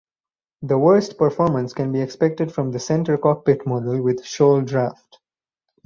The 0.63 0.79
worst 0.79 1.19
performance 1.19 1.73
can 1.75 1.91
be 1.91 2.01
expected 2.01 2.51
from 2.51 2.71
the 2.71 2.79
center 2.79 3.19
cockpit 3.19 3.67
model 3.67 4.01
with 4.01 4.25
shoal 4.25 4.61
draft. 4.61 5.19